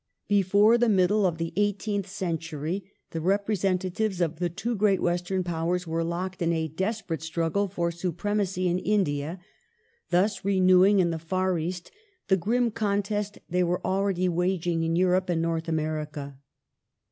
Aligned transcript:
Before 0.27 0.79
the 0.79 0.89
middle 0.89 1.27
of 1.27 1.37
the 1.37 1.53
eighteenth 1.55 2.09
century 2.09 2.91
the 3.11 3.19
repre 3.19 3.55
sentatives 3.55 4.19
of 4.19 4.39
the 4.39 4.49
two 4.49 4.75
great 4.75 4.99
Western 4.99 5.43
Powers 5.43 5.85
were 5.85 6.03
locked 6.03 6.41
in 6.41 6.51
a 6.51 6.67
desperate 6.67 7.21
struggle 7.21 7.67
for 7.67 7.91
supremacy 7.91 8.67
in 8.67 8.79
India, 8.79 9.39
thus, 10.09 10.43
renewing 10.43 10.97
in 10.97 11.11
the 11.11 11.19
Far 11.19 11.59
East 11.59 11.91
the 12.29 12.35
grim 12.35 12.71
contest 12.71 13.37
they 13.47 13.63
wei 13.63 13.75
e 13.75 13.81
already 13.85 14.27
waging 14.27 14.81
in 14.81 14.95
Europe 14.95 15.29
and 15.29 15.43
North 15.43 15.67
America. 15.67 16.39